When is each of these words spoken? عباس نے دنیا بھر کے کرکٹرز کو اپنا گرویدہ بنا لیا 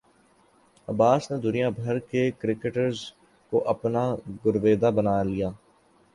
عباس 0.87 1.29
نے 1.31 1.37
دنیا 1.37 1.69
بھر 1.71 1.99
کے 2.09 2.29
کرکٹرز 2.39 2.99
کو 3.51 3.63
اپنا 3.67 4.03
گرویدہ 4.45 4.91
بنا 4.95 5.21
لیا 5.23 5.49